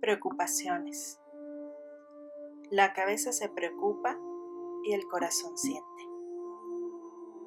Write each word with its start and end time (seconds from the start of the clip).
Preocupaciones. 0.00 1.18
La 2.70 2.92
cabeza 2.92 3.32
se 3.32 3.48
preocupa 3.48 4.16
y 4.84 4.92
el 4.92 5.08
corazón 5.08 5.58
siente. 5.58 6.08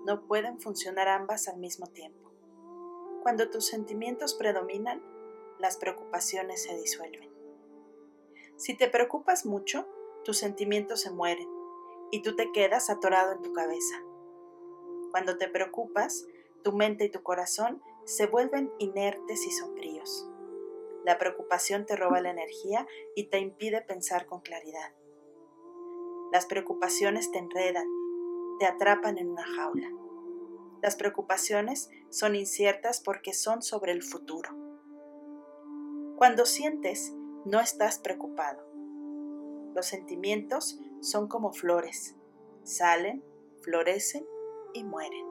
No 0.05 0.27
pueden 0.27 0.59
funcionar 0.59 1.07
ambas 1.07 1.47
al 1.47 1.59
mismo 1.59 1.87
tiempo. 1.87 2.33
Cuando 3.23 3.49
tus 3.49 3.67
sentimientos 3.67 4.33
predominan, 4.33 5.01
las 5.59 5.77
preocupaciones 5.77 6.63
se 6.63 6.75
disuelven. 6.75 7.31
Si 8.57 8.75
te 8.75 8.89
preocupas 8.89 9.45
mucho, 9.45 9.87
tus 10.25 10.37
sentimientos 10.37 10.99
se 10.99 11.11
mueren 11.11 11.47
y 12.11 12.21
tú 12.21 12.35
te 12.35 12.51
quedas 12.51 12.89
atorado 12.89 13.31
en 13.31 13.41
tu 13.43 13.53
cabeza. 13.53 14.03
Cuando 15.11 15.37
te 15.37 15.47
preocupas, 15.47 16.25
tu 16.65 16.73
mente 16.73 17.05
y 17.05 17.09
tu 17.09 17.23
corazón 17.23 17.81
se 18.03 18.27
vuelven 18.27 18.73
inertes 18.77 19.47
y 19.47 19.51
sombríos. 19.51 20.30
La 21.03 21.17
preocupación 21.17 21.85
te 21.85 21.95
roba 21.95 22.21
la 22.21 22.29
energía 22.29 22.87
y 23.15 23.29
te 23.29 23.39
impide 23.39 23.81
pensar 23.81 24.25
con 24.27 24.41
claridad. 24.41 24.93
Las 26.31 26.45
preocupaciones 26.45 27.31
te 27.31 27.39
enredan, 27.39 27.87
te 28.59 28.65
atrapan 28.65 29.17
en 29.17 29.29
una 29.29 29.43
jaula. 29.43 29.89
Las 30.81 30.95
preocupaciones 30.95 31.89
son 32.09 32.35
inciertas 32.35 33.01
porque 33.01 33.33
son 33.33 33.61
sobre 33.61 33.91
el 33.91 34.03
futuro. 34.03 34.49
Cuando 36.17 36.45
sientes, 36.45 37.13
no 37.45 37.59
estás 37.59 37.99
preocupado. 37.99 38.63
Los 39.73 39.87
sentimientos 39.87 40.79
son 41.01 41.27
como 41.27 41.51
flores, 41.51 42.15
salen, 42.63 43.23
florecen 43.61 44.25
y 44.73 44.83
mueren. 44.83 45.25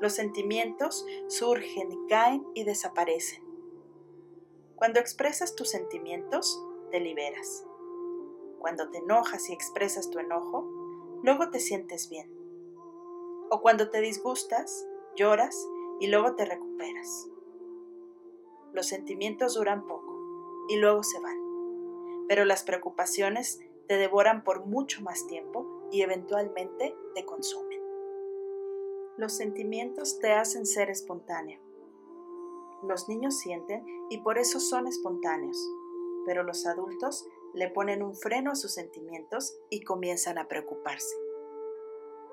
Los 0.00 0.14
sentimientos 0.14 1.06
surgen 1.28 2.06
caen 2.08 2.44
y 2.54 2.64
desaparecen. 2.64 3.49
Cuando 4.80 4.98
expresas 4.98 5.54
tus 5.56 5.68
sentimientos, 5.68 6.58
te 6.90 7.00
liberas. 7.00 7.66
Cuando 8.60 8.90
te 8.90 8.96
enojas 8.96 9.50
y 9.50 9.52
expresas 9.52 10.08
tu 10.08 10.18
enojo, 10.20 10.66
luego 11.22 11.50
te 11.50 11.60
sientes 11.60 12.08
bien. 12.08 12.32
O 13.50 13.60
cuando 13.60 13.90
te 13.90 14.00
disgustas, 14.00 14.88
lloras 15.16 15.68
y 16.00 16.06
luego 16.06 16.34
te 16.34 16.46
recuperas. 16.46 17.28
Los 18.72 18.86
sentimientos 18.86 19.54
duran 19.54 19.86
poco 19.86 20.64
y 20.70 20.78
luego 20.78 21.02
se 21.02 21.20
van, 21.20 21.36
pero 22.26 22.46
las 22.46 22.64
preocupaciones 22.64 23.60
te 23.86 23.98
devoran 23.98 24.44
por 24.44 24.64
mucho 24.64 25.02
más 25.02 25.26
tiempo 25.26 25.90
y 25.92 26.00
eventualmente 26.00 26.96
te 27.14 27.26
consumen. 27.26 27.82
Los 29.18 29.36
sentimientos 29.36 30.18
te 30.20 30.32
hacen 30.32 30.64
ser 30.64 30.88
espontáneo 30.88 31.60
los 32.82 33.08
niños 33.08 33.38
sienten 33.38 33.84
y 34.08 34.18
por 34.18 34.38
eso 34.38 34.60
son 34.60 34.86
espontáneos, 34.86 35.70
pero 36.24 36.42
los 36.42 36.66
adultos 36.66 37.26
le 37.54 37.68
ponen 37.68 38.02
un 38.02 38.14
freno 38.14 38.52
a 38.52 38.56
sus 38.56 38.72
sentimientos 38.72 39.58
y 39.70 39.82
comienzan 39.82 40.38
a 40.38 40.48
preocuparse. 40.48 41.16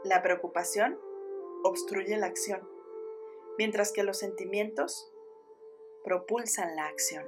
La 0.04 0.22
preocupación 0.22 1.00
obstruye 1.64 2.18
la 2.18 2.28
acción, 2.28 2.68
mientras 3.58 3.92
que 3.92 4.04
los 4.04 4.18
sentimientos 4.18 5.12
propulsan 6.04 6.76
la 6.76 6.86
acción. 6.86 7.26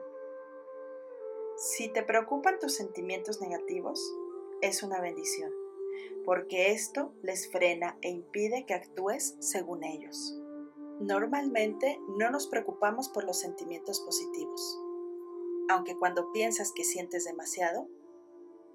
Si 1.57 1.89
te 1.89 2.03
preocupan 2.03 2.59
tus 2.59 2.75
sentimientos 2.75 3.41
negativos, 3.41 3.99
es 4.61 4.83
una 4.83 5.01
bendición, 5.01 5.51
porque 6.23 6.71
esto 6.71 7.11
les 7.21 7.51
frena 7.51 7.97
e 8.01 8.09
impide 8.09 8.65
que 8.65 8.75
actúes 8.75 9.35
según 9.39 9.83
ellos. 9.83 10.39
Normalmente 10.99 11.97
no 12.17 12.29
nos 12.29 12.47
preocupamos 12.47 13.07
por 13.07 13.23
los 13.23 13.39
sentimientos 13.39 14.01
positivos, 14.01 14.77
aunque 15.69 15.97
cuando 15.97 16.31
piensas 16.33 16.73
que 16.73 16.83
sientes 16.83 17.23
demasiado, 17.23 17.87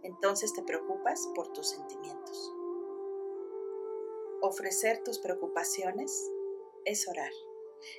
entonces 0.03 0.55
te 0.55 0.63
preocupas 0.63 1.29
por 1.35 1.53
tus 1.53 1.69
sentimientos. 1.69 2.55
Ofrecer 4.41 5.03
tus 5.05 5.19
preocupaciones 5.19 6.31
es 6.87 7.07
orar 7.09 7.33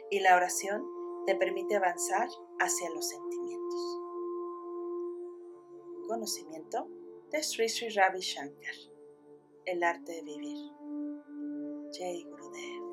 y 0.10 0.20
la 0.22 0.36
oración 0.36 0.88
te 1.26 1.36
permite 1.36 1.76
avanzar 1.76 2.28
hacia 2.60 2.90
los 2.92 3.08
sentimientos. 3.08 4.00
Conocimiento 6.08 6.88
de 7.32 7.44
Sri 7.44 7.70
Sri 7.70 7.90
Ravi 7.90 8.22
Shankar. 8.22 8.76
El 9.66 9.84
arte 9.84 10.14
de 10.14 10.22
vivir. 10.22 10.58
Jai 11.92 12.24
Gurudev. 12.24 12.85